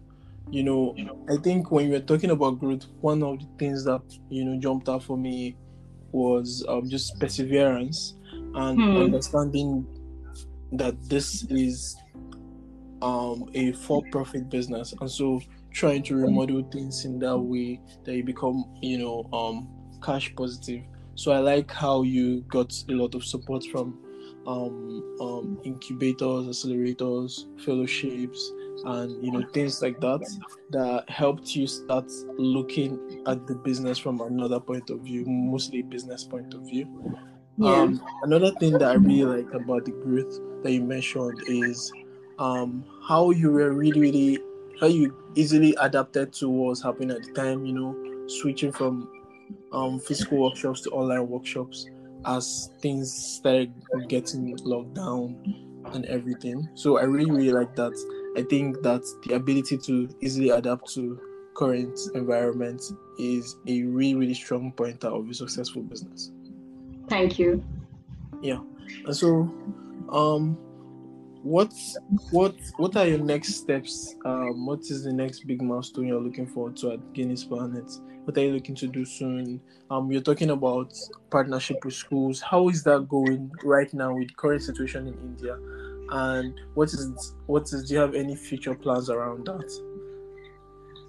you 0.50 0.62
know, 0.62 0.94
I 1.30 1.37
think 1.38 1.71
when 1.71 1.88
we 1.88 1.92
were 1.92 2.04
talking 2.04 2.30
about 2.30 2.59
growth, 2.59 2.87
one 3.00 3.23
of 3.23 3.40
the 3.40 3.47
things 3.59 3.85
that 3.85 4.02
you 4.28 4.44
know 4.44 4.61
jumped 4.61 4.88
out 4.88 5.02
for 5.02 5.16
me 5.16 5.56
was 6.12 6.64
um, 6.68 6.90
just 6.90 7.18
perseverance 7.18 8.16
and 8.54 8.78
hmm. 8.78 8.97
understanding 8.99 9.87
that 10.73 10.94
this 11.09 11.44
is 11.44 11.97
um, 13.02 13.50
a 13.54 13.73
for-profit 13.73 14.49
business, 14.49 14.94
and 14.99 15.11
so 15.11 15.40
trying 15.73 16.02
to 16.04 16.16
remodel 16.16 16.62
things 16.71 17.04
in 17.04 17.18
that 17.18 17.37
way 17.37 17.80
that 18.04 18.14
you 18.14 18.23
become, 18.25 18.64
you 18.80 18.99
know, 18.99 19.28
um, 19.32 19.68
cash 20.02 20.35
positive. 20.37 20.82
So 21.14 21.32
I 21.32 21.38
like 21.38 21.71
how 21.71 22.02
you 22.02 22.42
got 22.42 22.73
a 22.88 22.92
lot 22.92 23.14
of 23.14 23.25
support 23.25 23.64
from 23.71 23.99
um, 24.47 25.16
um, 25.21 25.61
incubators, 25.64 26.47
accelerators, 26.47 27.44
fellowships, 27.64 28.52
and 28.85 29.25
you 29.25 29.30
know 29.30 29.44
things 29.52 29.82
like 29.82 30.00
that 30.00 30.21
that 30.71 31.09
helped 31.09 31.54
you 31.54 31.66
start 31.66 32.11
looking 32.38 33.23
at 33.26 33.47
the 33.47 33.54
business 33.54 33.99
from 33.99 34.21
another 34.21 34.59
point 34.59 34.90
of 34.90 35.00
view, 35.00 35.25
mostly 35.26 35.82
business 35.82 36.25
point 36.25 36.54
of 36.54 36.62
view. 36.62 37.16
Yeah. 37.59 37.71
Um, 37.71 38.02
another 38.23 38.52
thing 38.52 38.73
that 38.73 38.90
I 38.90 38.94
really 38.94 39.42
like 39.42 39.54
about 39.54 39.85
the 39.85 39.92
growth 39.92 40.40
that 40.62 40.73
you 40.73 40.82
mentioned 40.82 41.42
is 41.47 41.92
um, 42.42 42.84
how 43.06 43.30
you 43.30 43.52
were 43.52 43.72
really, 43.72 44.00
really, 44.00 44.38
how 44.80 44.88
you 44.88 45.16
easily 45.37 45.75
adapted 45.80 46.32
to 46.34 46.49
what 46.49 46.70
was 46.70 46.82
happening 46.82 47.12
at 47.12 47.22
the 47.22 47.32
time. 47.32 47.64
You 47.64 47.72
know, 47.72 48.26
switching 48.26 48.72
from 48.72 49.08
um, 49.72 50.00
physical 50.00 50.38
workshops 50.38 50.80
to 50.82 50.90
online 50.90 51.28
workshops 51.28 51.87
as 52.26 52.70
things 52.80 53.12
started 53.12 53.72
getting 54.08 54.56
locked 54.64 54.94
down 54.94 55.37
and 55.92 56.04
everything. 56.06 56.68
So 56.75 56.99
I 56.99 57.02
really, 57.02 57.30
really 57.30 57.52
like 57.52 57.76
that. 57.76 57.92
I 58.37 58.42
think 58.42 58.82
that 58.82 59.02
the 59.26 59.34
ability 59.34 59.78
to 59.78 60.08
easily 60.20 60.50
adapt 60.50 60.92
to 60.94 61.20
current 61.54 61.99
environment 62.14 62.82
is 63.18 63.56
a 63.68 63.82
really, 63.82 64.14
really 64.14 64.34
strong 64.34 64.72
pointer 64.72 65.08
of 65.08 65.28
a 65.28 65.34
successful 65.34 65.82
business. 65.82 66.32
Thank 67.08 67.38
you. 67.38 67.62
Yeah. 68.42 68.61
And 69.04 69.16
so 69.16 69.52
um 70.11 70.56
what 71.42 71.72
what 72.30 72.54
what 72.76 72.96
are 72.96 73.06
your 73.06 73.18
next 73.18 73.54
steps? 73.54 74.14
Um 74.25 74.66
what 74.66 74.80
is 74.80 75.04
the 75.04 75.12
next 75.12 75.46
big 75.46 75.62
milestone 75.62 76.06
you're 76.06 76.20
looking 76.20 76.46
forward 76.46 76.76
to 76.78 76.92
at 76.92 77.12
Ginny's 77.12 77.44
Planet? 77.44 77.90
What 78.25 78.38
are 78.38 78.40
you 78.40 78.52
looking 78.52 78.76
to 78.76 78.87
do 78.87 79.04
soon? 79.04 79.61
Um, 79.90 80.12
you're 80.12 80.22
talking 80.22 80.50
about 80.50 80.94
partnership 81.30 81.84
with 81.84 81.94
schools. 81.94 82.40
How 82.40 82.68
is 82.68 82.84
that 82.84 83.08
going 83.08 83.50
right 83.64 83.92
now 83.92 84.14
with 84.14 84.37
current 84.37 84.62
situation 84.62 85.08
in 85.08 85.14
India? 85.14 85.58
And 86.11 86.54
what 86.75 86.92
is 86.92 87.34
what 87.46 87.64
is? 87.64 87.88
Do 87.88 87.94
you 87.94 88.00
have 88.00 88.14
any 88.14 88.37
future 88.37 88.75
plans 88.75 89.11
around 89.11 89.46
that? 89.46 89.68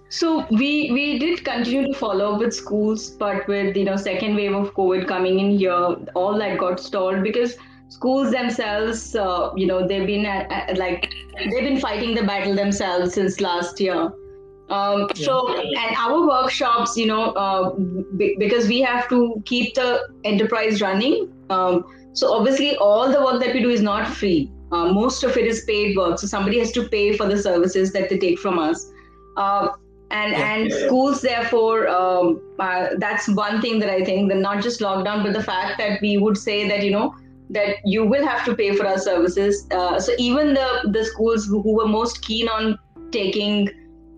So 0.10 0.48
we 0.50 0.92
we 0.92 1.20
did 1.20 1.44
continue 1.46 1.88
to 1.88 1.94
follow 1.94 2.34
up 2.34 2.40
with 2.40 2.54
schools, 2.54 3.12
but 3.12 3.48
with 3.48 3.78
you 3.78 3.86
know 3.86 3.96
second 3.96 4.36
wave 4.36 4.56
of 4.56 4.74
COVID 4.74 5.08
coming 5.08 5.40
in 5.40 5.52
here, 5.58 5.96
all 6.16 6.38
that 6.40 6.58
got 6.58 6.80
stalled 6.80 7.22
because 7.22 7.58
schools 7.94 8.32
themselves, 8.32 9.16
uh, 9.16 9.52
you 9.56 9.68
know, 9.68 9.88
they've 9.88 10.08
been 10.08 10.26
uh, 10.26 10.48
uh, 10.50 10.76
like 10.76 11.14
they've 11.38 11.68
been 11.70 11.80
fighting 11.80 12.16
the 12.16 12.24
battle 12.24 12.56
themselves 12.56 13.14
since 13.14 13.40
last 13.40 13.80
year. 13.80 14.12
Um, 14.70 15.08
yeah. 15.16 15.26
So, 15.26 15.36
and 15.56 15.96
our 15.98 16.26
workshops, 16.28 16.98
you 16.98 17.06
know, 17.06 17.32
uh, 17.44 17.74
b- 18.18 18.36
because 18.40 18.68
we 18.68 18.82
have 18.82 19.08
to 19.10 19.42
keep 19.46 19.76
the 19.76 19.90
enterprise 20.24 20.82
running. 20.82 21.32
Um, 21.50 21.84
so, 22.14 22.34
obviously, 22.34 22.76
all 22.78 23.12
the 23.12 23.22
work 23.22 23.42
that 23.44 23.54
we 23.54 23.62
do 23.62 23.70
is 23.70 23.82
not 23.82 24.08
free. 24.08 24.52
Uh, 24.72 24.92
most 24.92 25.24
of 25.24 25.38
it 25.38 25.46
is 25.46 25.64
paid 25.66 25.96
work. 25.98 26.18
So, 26.20 26.28
somebody 26.28 26.60
has 26.60 26.72
to 26.74 26.88
pay 26.90 27.16
for 27.18 27.28
the 27.28 27.38
services 27.38 27.94
that 27.94 28.10
they 28.10 28.18
take 28.18 28.40
from 28.40 28.58
us. 28.58 28.92
Uh, 29.38 29.68
and 30.12 30.32
yeah. 30.32 30.54
and 30.54 30.72
schools, 30.72 31.22
therefore, 31.22 31.88
um, 31.90 32.42
uh, 32.60 32.90
that's 32.98 33.28
one 33.28 33.62
thing 33.62 33.80
that 33.80 33.90
I 33.90 34.04
think 34.04 34.30
that 34.32 34.38
not 34.38 34.64
just 34.64 34.80
lockdown, 34.80 35.24
but 35.24 35.34
the 35.34 35.44
fact 35.44 35.78
that 35.80 36.02
we 36.02 36.18
would 36.18 36.38
say 36.38 36.68
that, 36.70 36.84
you 36.84 36.92
know, 36.92 37.16
that 37.54 37.78
you 37.86 38.06
will 38.06 38.26
have 38.26 38.44
to 38.46 38.56
pay 38.56 38.76
for 38.76 38.86
our 38.86 38.98
services. 38.98 39.68
Uh, 39.72 40.00
so, 40.00 40.14
even 40.18 40.54
the, 40.54 40.90
the 40.92 41.06
schools 41.06 41.46
who, 41.46 41.62
were 41.62 41.88
most 41.88 42.22
keen 42.22 42.48
on 42.48 42.78
taking 43.12 43.70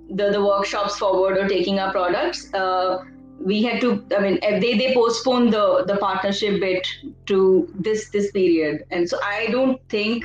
the, 0.09 0.31
the 0.31 0.43
workshops 0.43 0.97
forward 0.97 1.37
or 1.37 1.47
taking 1.47 1.79
our 1.79 1.91
products, 1.91 2.53
uh, 2.53 3.03
we 3.39 3.61
had 3.61 3.81
to. 3.81 4.05
I 4.17 4.21
mean, 4.21 4.39
they 4.41 4.77
they 4.77 4.93
postponed 4.93 5.51
the 5.53 5.83
the 5.85 5.97
partnership 5.97 6.59
bit 6.59 6.87
to 7.25 7.69
this 7.75 8.09
this 8.09 8.31
period, 8.31 8.85
and 8.91 9.09
so 9.09 9.19
I 9.21 9.47
don't 9.51 9.79
think 9.89 10.23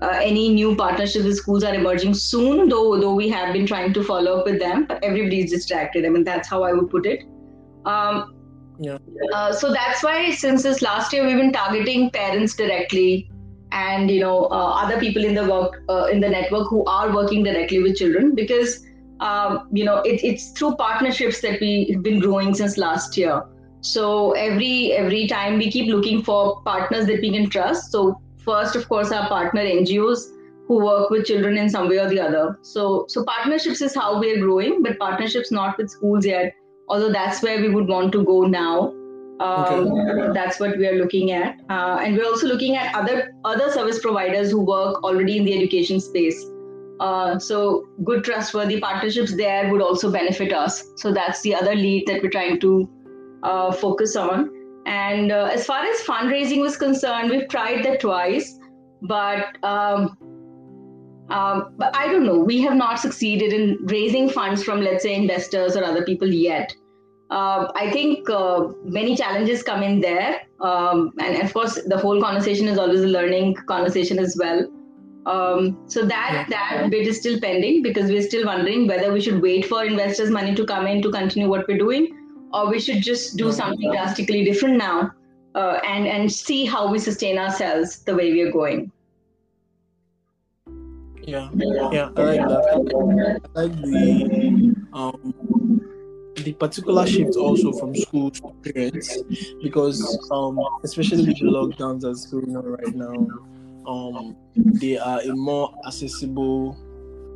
uh, 0.00 0.18
any 0.22 0.48
new 0.48 0.74
partnerships 0.74 1.24
with 1.26 1.36
schools 1.36 1.62
are 1.64 1.74
emerging 1.74 2.14
soon. 2.14 2.68
Though 2.68 2.98
though 2.98 3.14
we 3.14 3.28
have 3.28 3.52
been 3.52 3.66
trying 3.66 3.92
to 3.92 4.02
follow 4.02 4.38
up 4.38 4.46
with 4.46 4.58
them, 4.58 4.86
but 4.86 5.04
everybody's 5.04 5.50
distracted. 5.50 6.06
I 6.06 6.08
mean, 6.08 6.24
that's 6.24 6.48
how 6.48 6.62
I 6.62 6.72
would 6.72 6.90
put 6.90 7.06
it. 7.06 7.24
Um. 7.84 8.39
Uh, 9.32 9.52
so 9.52 9.72
that's 9.72 10.02
why 10.02 10.30
since 10.30 10.62
this 10.62 10.82
last 10.82 11.12
year 11.12 11.26
we've 11.26 11.36
been 11.36 11.52
targeting 11.52 12.10
parents 12.10 12.54
directly 12.54 13.30
and 13.72 14.10
you 14.10 14.20
know 14.20 14.46
uh, 14.46 14.82
other 14.82 14.98
people 14.98 15.24
in 15.24 15.34
the 15.34 15.44
work 15.48 15.82
uh, 15.88 16.06
in 16.06 16.20
the 16.20 16.28
network 16.28 16.68
who 16.68 16.84
are 16.86 17.14
working 17.14 17.42
directly 17.42 17.82
with 17.82 17.96
children 17.96 18.34
because 18.34 18.84
um, 19.20 19.68
you 19.70 19.84
know, 19.84 19.98
it, 19.98 20.24
it's 20.24 20.50
through 20.50 20.76
partnerships 20.76 21.40
that 21.42 21.60
we 21.60 21.90
have 21.92 22.02
been 22.02 22.20
growing 22.20 22.54
since 22.54 22.78
last 22.78 23.16
year. 23.16 23.42
So 23.82 24.32
every 24.32 24.92
every 24.92 25.26
time 25.26 25.58
we 25.58 25.70
keep 25.70 25.88
looking 25.88 26.22
for 26.22 26.60
partners 26.62 27.06
that 27.06 27.20
we 27.20 27.30
can 27.30 27.48
trust. 27.48 27.92
So 27.92 28.20
first, 28.44 28.76
of 28.76 28.88
course, 28.88 29.12
our 29.12 29.28
partner 29.28 29.62
NGOs 29.62 30.28
who 30.66 30.84
work 30.84 31.10
with 31.10 31.26
children 31.26 31.56
in 31.56 31.68
some 31.68 31.88
way 31.88 31.98
or 31.98 32.08
the 32.08 32.20
other. 32.20 32.58
So 32.62 33.04
so 33.08 33.24
partnerships 33.24 33.80
is 33.80 33.94
how 33.94 34.18
we 34.18 34.32
are 34.32 34.40
growing, 34.40 34.82
but 34.82 34.98
partnerships 34.98 35.52
not 35.52 35.76
with 35.78 35.90
schools 35.90 36.26
yet. 36.26 36.54
Although 36.88 37.12
that's 37.12 37.42
where 37.42 37.60
we 37.60 37.68
would 37.68 37.88
want 37.88 38.12
to 38.12 38.24
go 38.24 38.42
now. 38.42 38.94
Um, 39.40 39.92
okay. 39.92 40.32
That's 40.34 40.60
what 40.60 40.76
we 40.76 40.86
are 40.86 40.96
looking 40.96 41.32
at, 41.32 41.60
uh, 41.70 41.98
and 42.02 42.14
we're 42.14 42.26
also 42.26 42.46
looking 42.46 42.76
at 42.76 42.94
other 42.94 43.34
other 43.44 43.70
service 43.72 43.98
providers 43.98 44.50
who 44.50 44.60
work 44.60 45.02
already 45.02 45.38
in 45.38 45.44
the 45.46 45.54
education 45.56 45.98
space. 45.98 46.44
Uh, 47.00 47.38
so 47.38 47.88
good 48.04 48.22
trustworthy 48.22 48.78
partnerships 48.78 49.34
there 49.34 49.70
would 49.72 49.80
also 49.80 50.12
benefit 50.12 50.52
us. 50.52 50.84
So 50.96 51.10
that's 51.10 51.40
the 51.40 51.54
other 51.54 51.74
lead 51.74 52.06
that 52.08 52.22
we're 52.22 52.28
trying 52.30 52.60
to 52.60 52.88
uh, 53.42 53.72
focus 53.72 54.14
on. 54.14 54.50
And 54.84 55.32
uh, 55.32 55.48
as 55.50 55.64
far 55.64 55.82
as 55.84 56.00
fundraising 56.00 56.60
was 56.60 56.76
concerned, 56.76 57.30
we've 57.30 57.48
tried 57.48 57.82
that 57.86 58.00
twice, 58.00 58.58
but 59.00 59.56
um, 59.62 60.18
um, 61.30 61.74
but 61.78 61.96
I 61.96 62.08
don't 62.08 62.26
know. 62.26 62.38
We 62.38 62.60
have 62.62 62.74
not 62.74 62.98
succeeded 62.98 63.52
in 63.52 63.78
raising 63.84 64.28
funds 64.28 64.62
from, 64.62 64.80
let's 64.80 65.04
say, 65.04 65.14
investors 65.14 65.76
or 65.76 65.84
other 65.84 66.04
people 66.04 66.28
yet. 66.28 66.74
Uh, 67.30 67.70
I 67.76 67.90
think 67.90 68.28
uh, 68.28 68.68
many 68.82 69.16
challenges 69.16 69.62
come 69.62 69.82
in 69.82 70.00
there. 70.00 70.42
Um, 70.60 71.12
and 71.18 71.40
of 71.42 71.54
course, 71.54 71.78
the 71.86 71.96
whole 71.96 72.20
conversation 72.20 72.66
is 72.66 72.78
always 72.78 73.02
a 73.02 73.06
learning 73.06 73.54
conversation 73.54 74.18
as 74.18 74.36
well. 74.38 74.68
Um, 75.26 75.78
so 75.86 76.04
that 76.06 76.46
that 76.48 76.88
bit 76.90 77.06
is 77.06 77.18
still 77.18 77.38
pending 77.38 77.82
because 77.82 78.10
we're 78.10 78.22
still 78.22 78.46
wondering 78.46 78.88
whether 78.88 79.12
we 79.12 79.20
should 79.20 79.40
wait 79.40 79.66
for 79.66 79.84
investors' 79.84 80.30
money 80.30 80.54
to 80.54 80.64
come 80.64 80.86
in 80.86 81.02
to 81.02 81.10
continue 81.10 81.48
what 81.48 81.68
we're 81.68 81.78
doing, 81.78 82.08
or 82.52 82.70
we 82.70 82.80
should 82.80 83.02
just 83.02 83.36
do 83.36 83.52
something 83.52 83.90
drastically 83.92 84.44
different 84.44 84.78
now 84.78 85.12
uh, 85.54 85.78
and 85.86 86.06
and 86.06 86.32
see 86.32 86.64
how 86.64 86.90
we 86.90 86.98
sustain 86.98 87.38
ourselves 87.38 87.98
the 88.04 88.14
way 88.14 88.32
we 88.32 88.40
are 88.42 88.50
going. 88.50 88.90
Yeah, 91.22 91.50
yeah, 91.52 92.10
I 92.16 92.22
like 92.22 92.40
that. 92.40 93.40
I 93.54 93.60
like 93.60 93.76
the 93.82 94.74
um 94.94 95.34
the 96.36 96.52
particular 96.54 97.06
shift 97.06 97.36
also 97.36 97.72
from 97.72 97.94
school 97.94 98.30
to 98.30 98.54
parents 98.64 99.22
because 99.62 100.00
um 100.30 100.58
especially 100.84 101.26
with 101.26 101.38
the 101.38 101.44
lockdowns 101.44 102.02
that's 102.02 102.26
going 102.26 102.56
on 102.56 102.64
right 102.64 102.94
now 102.94 103.26
um, 103.86 104.36
they 104.56 104.98
are 104.98 105.20
a 105.20 105.34
more 105.34 105.74
accessible 105.86 106.76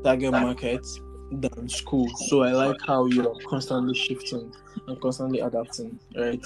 target 0.05 0.33
market 0.33 0.87
than 1.33 1.69
school. 1.69 2.09
So 2.29 2.43
I 2.43 2.53
like 2.53 2.81
how 2.87 3.07
you're 3.07 3.35
constantly 3.49 3.95
shifting 3.95 4.53
and 4.87 5.01
constantly 5.01 5.41
adapting, 5.41 5.99
right? 6.17 6.45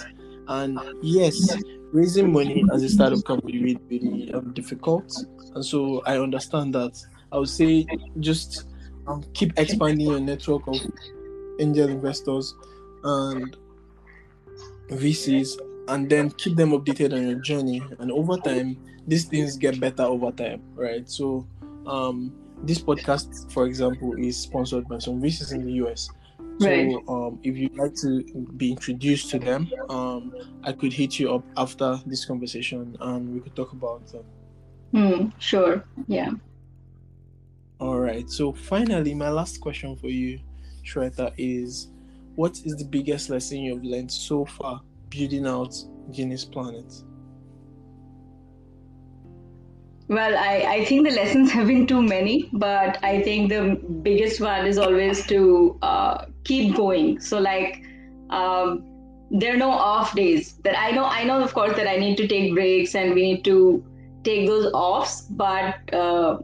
And 0.48 0.78
yes, 1.02 1.56
raising 1.92 2.32
money 2.32 2.64
as 2.72 2.82
a 2.82 2.88
startup 2.88 3.24
can 3.24 3.40
be 3.40 3.62
really, 3.62 3.80
really 3.90 4.32
um, 4.32 4.52
difficult. 4.54 5.12
And 5.54 5.64
so 5.64 6.02
I 6.06 6.18
understand 6.18 6.74
that. 6.74 6.98
I 7.30 7.36
would 7.36 7.50
say 7.50 7.86
just 8.20 8.68
um, 9.06 9.22
keep 9.34 9.58
expanding 9.58 10.06
your 10.06 10.20
network 10.20 10.66
of 10.66 10.80
angel 11.58 11.88
investors 11.88 12.54
and 13.04 13.56
VCs, 14.88 15.58
and 15.88 16.08
then 16.08 16.30
keep 16.30 16.56
them 16.56 16.70
updated 16.70 17.12
on 17.12 17.28
your 17.28 17.38
journey. 17.40 17.82
And 17.98 18.10
over 18.12 18.36
time, 18.36 18.76
these 19.06 19.24
things 19.24 19.56
get 19.56 19.80
better 19.80 20.02
over 20.02 20.30
time, 20.30 20.62
right? 20.74 21.08
So, 21.08 21.46
um, 21.86 22.32
this 22.62 22.78
podcast, 22.78 23.50
for 23.52 23.66
example, 23.66 24.14
is 24.18 24.36
sponsored 24.36 24.88
by 24.88 24.98
some 24.98 25.20
VCs 25.20 25.52
in 25.52 25.64
the 25.64 25.72
US. 25.84 26.10
So, 26.60 26.68
right. 26.68 26.96
um, 27.08 27.38
if 27.44 27.56
you'd 27.56 27.76
like 27.76 27.94
to 27.96 28.24
be 28.56 28.72
introduced 28.72 29.30
to 29.30 29.38
them, 29.38 29.70
um, 29.88 30.34
I 30.64 30.72
could 30.72 30.92
hit 30.92 31.18
you 31.18 31.32
up 31.32 31.44
after 31.56 32.00
this 32.04 32.24
conversation 32.24 32.96
and 33.00 33.32
we 33.32 33.40
could 33.40 33.54
talk 33.54 33.72
about 33.72 34.06
them. 34.08 34.24
Hmm, 34.92 35.28
sure. 35.38 35.84
Yeah. 36.08 36.32
All 37.78 38.00
right. 38.00 38.28
So, 38.28 38.52
finally, 38.52 39.14
my 39.14 39.30
last 39.30 39.60
question 39.60 39.94
for 39.96 40.08
you, 40.08 40.40
Shweta, 40.88 41.32
is 41.36 41.88
what 42.34 42.52
is 42.64 42.76
the 42.76 42.84
biggest 42.84 43.30
lesson 43.30 43.58
you've 43.58 43.84
learned 43.84 44.10
so 44.10 44.44
far 44.44 44.80
building 45.10 45.46
out 45.46 45.74
Ginny's 46.10 46.44
Planet? 46.44 46.92
Well, 50.08 50.38
I, 50.38 50.64
I 50.66 50.84
think 50.86 51.06
the 51.06 51.14
lessons 51.14 51.50
have 51.56 51.66
been 51.66 51.86
too 51.86 52.00
many, 52.00 52.48
but 52.52 52.98
I 53.04 53.22
think 53.22 53.50
the 53.50 53.78
biggest 54.02 54.40
one 54.40 54.66
is 54.66 54.78
always 54.78 55.26
to 55.26 55.78
uh, 55.82 56.26
keep 56.44 56.74
going. 56.74 57.20
So, 57.20 57.38
like, 57.38 57.84
um, 58.30 58.84
there 59.30 59.54
are 59.54 59.58
no 59.58 59.70
off 59.70 60.14
days 60.14 60.54
that 60.64 60.78
I 60.78 60.92
know. 60.92 61.04
I 61.04 61.24
know, 61.24 61.42
of 61.42 61.52
course, 61.52 61.76
that 61.76 61.86
I 61.86 61.96
need 61.96 62.16
to 62.16 62.26
take 62.26 62.54
breaks 62.54 62.94
and 62.94 63.14
we 63.14 63.22
need 63.22 63.44
to 63.44 63.84
take 64.24 64.46
those 64.46 64.70
offs, 64.72 65.22
but 65.22 65.76
uh, 65.92 66.38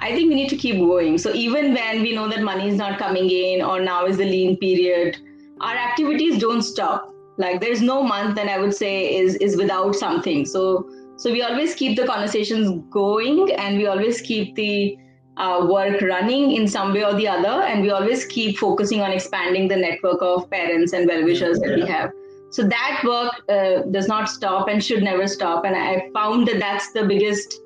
I 0.00 0.14
think 0.14 0.28
we 0.28 0.34
need 0.34 0.48
to 0.50 0.56
keep 0.56 0.76
going. 0.76 1.18
So, 1.18 1.34
even 1.34 1.74
when 1.74 2.02
we 2.02 2.14
know 2.14 2.28
that 2.28 2.42
money 2.42 2.68
is 2.68 2.76
not 2.76 2.98
coming 2.98 3.30
in 3.30 3.62
or 3.62 3.80
now 3.80 4.06
is 4.06 4.16
the 4.16 4.24
lean 4.24 4.56
period, 4.56 5.16
our 5.60 5.74
activities 5.74 6.38
don't 6.38 6.62
stop. 6.62 7.12
Like, 7.36 7.60
there's 7.60 7.82
no 7.82 8.02
month 8.02 8.36
that 8.36 8.48
I 8.48 8.58
would 8.58 8.74
say 8.74 9.16
is 9.16 9.34
is 9.36 9.56
without 9.56 9.94
something. 9.96 10.44
So, 10.44 10.88
so 11.16 11.32
we 11.32 11.42
always 11.42 11.74
keep 11.74 11.96
the 11.96 12.06
conversations 12.06 12.82
going 12.90 13.52
and 13.52 13.76
we 13.76 13.86
always 13.86 14.20
keep 14.20 14.54
the 14.54 14.96
uh, 15.36 15.66
work 15.68 16.00
running 16.00 16.52
in 16.52 16.68
some 16.68 16.92
way 16.92 17.04
or 17.04 17.14
the 17.14 17.26
other. 17.26 17.62
And 17.62 17.82
we 17.82 17.90
always 17.90 18.24
keep 18.26 18.58
focusing 18.58 19.00
on 19.00 19.12
expanding 19.12 19.68
the 19.68 19.76
network 19.76 20.22
of 20.22 20.48
parents 20.50 20.92
and 20.92 21.08
well 21.08 21.24
wishers 21.24 21.58
that 21.60 21.74
we 21.74 21.86
have. 21.86 22.12
So 22.50 22.62
that 22.62 23.02
work 23.04 23.32
uh, 23.48 23.82
does 23.90 24.08
not 24.08 24.28
stop 24.28 24.68
and 24.68 24.82
should 24.82 25.02
never 25.02 25.26
stop. 25.26 25.64
And 25.64 25.76
I 25.76 26.08
found 26.14 26.48
that 26.48 26.58
that's 26.60 26.92
the 26.92 27.04
biggest 27.04 27.60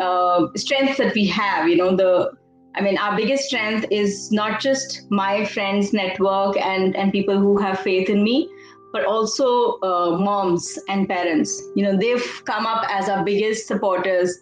uh, 0.00 0.46
strength 0.56 0.96
that 0.98 1.14
we 1.14 1.26
have. 1.26 1.68
You 1.68 1.76
know, 1.76 1.96
the 1.96 2.32
I 2.76 2.80
mean, 2.80 2.98
our 2.98 3.16
biggest 3.16 3.44
strength 3.44 3.86
is 3.90 4.32
not 4.32 4.60
just 4.60 5.06
my 5.10 5.44
friends' 5.44 5.92
network 5.92 6.56
and 6.56 6.96
and 6.96 7.12
people 7.12 7.38
who 7.38 7.56
have 7.58 7.78
faith 7.80 8.10
in 8.10 8.24
me, 8.24 8.50
but 8.92 9.04
also 9.04 9.78
uh, 9.80 10.18
moms 10.18 10.78
and 10.88 11.08
parents. 11.08 11.62
You 11.76 11.84
know, 11.84 11.96
they've 11.96 12.42
come 12.44 12.66
up 12.66 12.84
as 12.88 13.08
our 13.08 13.24
biggest 13.24 13.66
supporters 13.68 14.36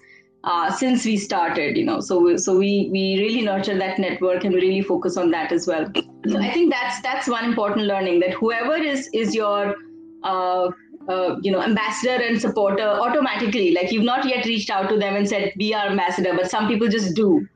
uh, 0.45 0.73
since 0.73 1.05
we 1.05 1.17
started. 1.17 1.77
You 1.77 1.85
know, 1.85 2.01
so 2.01 2.21
we, 2.21 2.39
so 2.39 2.57
we 2.57 2.89
we 2.91 3.19
really 3.21 3.43
nurture 3.43 3.77
that 3.79 3.99
network 3.99 4.45
and 4.45 4.55
we 4.55 4.61
really 4.61 4.83
focus 4.83 5.17
on 5.17 5.31
that 5.33 5.53
as 5.53 5.67
well. 5.67 5.91
So 6.27 6.39
I 6.39 6.51
think 6.53 6.73
that's 6.73 7.03
that's 7.03 7.29
one 7.29 7.45
important 7.45 7.87
learning 7.87 8.21
that 8.21 8.33
whoever 8.33 8.77
is 8.77 9.11
is 9.13 9.35
your 9.35 9.75
uh, 10.23 10.71
uh, 11.09 11.37
you 11.43 11.51
know 11.51 11.63
ambassador 11.63 12.23
and 12.25 12.41
supporter 12.41 12.83
automatically. 12.83 13.73
Like 13.73 13.93
you've 13.93 14.05
not 14.05 14.27
yet 14.27 14.45
reached 14.47 14.71
out 14.71 14.89
to 14.89 14.99
them 14.99 15.17
and 15.17 15.29
said 15.29 15.53
be 15.57 15.75
our 15.75 15.87
ambassador 15.87 16.35
but 16.35 16.51
some 16.51 16.69
people 16.69 16.89
just 16.89 17.15
do. 17.15 17.47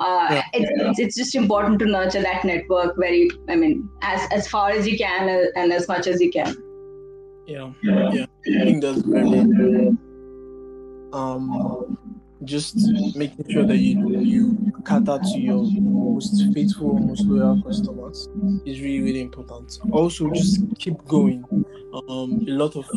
Uh, 0.00 0.28
yeah. 0.30 0.42
it's, 0.52 0.98
it's 1.00 1.16
just 1.16 1.34
important 1.34 1.80
to 1.80 1.84
nurture 1.84 2.22
that 2.22 2.44
network 2.44 2.96
very 2.96 3.28
i 3.48 3.56
mean 3.56 3.88
as 4.02 4.28
as 4.30 4.46
far 4.46 4.70
as 4.70 4.86
you 4.86 4.96
can 4.96 5.28
uh, 5.28 5.46
and 5.56 5.72
as 5.72 5.88
much 5.88 6.06
as 6.06 6.20
you 6.20 6.30
can. 6.30 6.56
Yeah. 7.48 7.72
Yeah. 7.82 8.26
I 8.60 8.64
think 8.64 8.82
that's 8.82 9.02
really 9.04 9.96
um 11.12 11.98
just 12.44 12.76
making 13.16 13.50
sure 13.50 13.64
that 13.64 13.78
you 13.78 14.20
you 14.20 14.72
cater 14.86 15.18
to 15.18 15.38
your 15.38 15.64
most 15.80 16.44
faithful 16.54 16.94
most 16.94 17.24
loyal 17.24 17.60
customers 17.62 18.28
is 18.64 18.80
really 18.80 19.00
really 19.00 19.20
important. 19.22 19.78
Also 19.90 20.30
just 20.30 20.60
keep 20.78 20.96
going 21.06 21.44
um 21.94 22.44
a 22.46 22.50
lot 22.50 22.76
of 22.76 22.88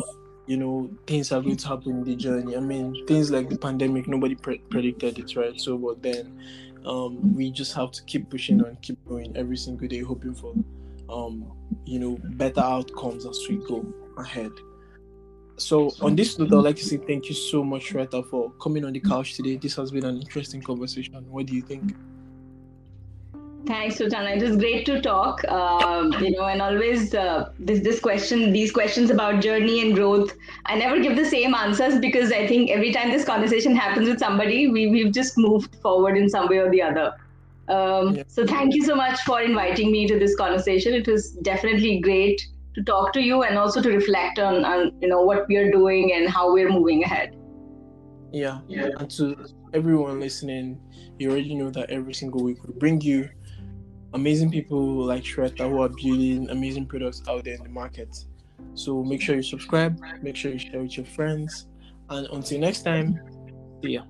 you 0.46 0.56
know 0.56 0.90
things 1.06 1.32
are 1.32 1.40
going 1.40 1.56
to 1.56 1.68
happen 1.68 1.92
in 1.92 2.04
the 2.04 2.16
journey 2.16 2.56
i 2.56 2.60
mean 2.60 2.94
things 3.06 3.30
like 3.30 3.48
the 3.48 3.56
pandemic 3.56 4.06
nobody 4.08 4.34
pre- 4.34 4.58
predicted 4.70 5.18
it 5.18 5.36
right 5.36 5.60
so 5.60 5.78
but 5.78 6.02
then 6.02 6.38
um, 6.84 7.34
we 7.34 7.50
just 7.50 7.74
have 7.74 7.90
to 7.92 8.02
keep 8.04 8.30
pushing 8.30 8.64
on, 8.64 8.76
keep 8.82 8.98
going 9.06 9.36
every 9.36 9.56
single 9.56 9.86
day, 9.86 10.00
hoping 10.00 10.34
for, 10.34 10.54
um, 11.08 11.52
you 11.84 11.98
know, 11.98 12.18
better 12.36 12.60
outcomes 12.60 13.26
as 13.26 13.38
we 13.48 13.56
go 13.56 13.84
ahead. 14.18 14.50
So, 15.56 15.92
on 16.00 16.16
this 16.16 16.38
note, 16.38 16.52
I'd 16.52 16.56
like 16.56 16.76
to 16.76 16.84
say 16.84 16.96
thank 16.96 17.28
you 17.28 17.34
so 17.34 17.62
much, 17.62 17.92
Shweta, 17.92 18.28
for 18.28 18.50
coming 18.52 18.84
on 18.84 18.92
the 18.92 19.00
couch 19.00 19.34
today. 19.34 19.56
This 19.56 19.76
has 19.76 19.90
been 19.90 20.04
an 20.04 20.16
interesting 20.20 20.62
conversation. 20.62 21.14
What 21.30 21.46
do 21.46 21.54
you 21.54 21.62
think? 21.62 21.94
Thanks, 23.66 23.96
Sultana. 23.96 24.30
It 24.30 24.42
was 24.42 24.56
great 24.56 24.84
to 24.86 25.00
talk. 25.00 25.44
Um, 25.44 26.12
you 26.14 26.32
know, 26.32 26.46
and 26.46 26.60
always 26.60 27.14
uh, 27.14 27.50
this 27.58 27.80
this 27.80 28.00
question, 28.00 28.52
these 28.52 28.72
questions 28.72 29.10
about 29.10 29.40
journey 29.40 29.80
and 29.82 29.94
growth. 29.94 30.32
I 30.66 30.76
never 30.76 30.98
give 31.00 31.16
the 31.16 31.24
same 31.24 31.54
answers 31.54 31.98
because 31.98 32.32
I 32.32 32.46
think 32.46 32.70
every 32.70 32.92
time 32.92 33.10
this 33.10 33.24
conversation 33.24 33.76
happens 33.76 34.08
with 34.08 34.18
somebody, 34.18 34.66
we 34.66 34.88
we've 34.88 35.12
just 35.12 35.38
moved 35.38 35.76
forward 35.76 36.16
in 36.16 36.28
some 36.28 36.48
way 36.48 36.58
or 36.58 36.70
the 36.70 36.82
other. 36.82 37.14
Um, 37.68 38.16
yeah. 38.16 38.24
So 38.26 38.44
thank 38.46 38.74
you 38.74 38.84
so 38.84 38.96
much 38.96 39.20
for 39.20 39.40
inviting 39.40 39.92
me 39.92 40.08
to 40.08 40.18
this 40.18 40.34
conversation. 40.34 40.94
It 40.94 41.06
was 41.06 41.30
definitely 41.42 42.00
great 42.00 42.44
to 42.74 42.82
talk 42.82 43.12
to 43.12 43.20
you 43.20 43.42
and 43.44 43.56
also 43.58 43.80
to 43.80 43.90
reflect 43.90 44.38
on, 44.38 44.64
on 44.64 44.92
you 45.00 45.08
know 45.08 45.22
what 45.22 45.46
we 45.46 45.56
are 45.56 45.70
doing 45.70 46.12
and 46.14 46.28
how 46.28 46.52
we're 46.52 46.70
moving 46.70 47.04
ahead. 47.04 47.36
Yeah, 48.32 48.60
yeah. 48.66 48.88
And 48.98 49.10
to 49.12 49.46
everyone 49.72 50.18
listening, 50.18 50.80
you 51.18 51.30
already 51.30 51.54
know 51.54 51.70
that 51.70 51.90
every 51.90 52.14
single 52.14 52.42
week 52.42 52.58
we 52.64 52.74
bring 52.74 53.00
you 53.00 53.28
amazing 54.14 54.50
people 54.50 55.04
like 55.04 55.22
Shweta 55.22 55.68
who 55.68 55.82
are 55.82 55.88
building 55.88 56.50
amazing 56.50 56.86
products 56.86 57.22
out 57.28 57.44
there 57.44 57.54
in 57.54 57.62
the 57.62 57.68
market. 57.68 58.24
So 58.74 59.02
make 59.02 59.20
sure 59.20 59.36
you 59.36 59.42
subscribe, 59.42 60.00
make 60.22 60.36
sure 60.36 60.52
you 60.52 60.58
share 60.58 60.80
with 60.80 60.96
your 60.96 61.06
friends, 61.06 61.66
and 62.10 62.26
until 62.32 62.60
next 62.60 62.82
time, 62.82 63.18
see 63.82 63.92
ya. 63.92 64.02